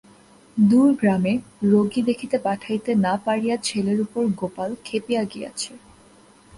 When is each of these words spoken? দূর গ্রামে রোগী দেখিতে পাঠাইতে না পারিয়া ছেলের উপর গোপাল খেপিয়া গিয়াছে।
দূর 0.57 0.89
গ্রামে 0.95 1.33
রোগী 1.63 2.01
দেখিতে 2.01 2.37
পাঠাইতে 2.39 2.91
না 2.95 3.13
পারিয়া 3.25 3.55
ছেলের 3.63 3.99
উপর 4.01 4.23
গোপাল 4.39 4.69
খেপিয়া 4.85 5.23
গিয়াছে। 5.23 5.71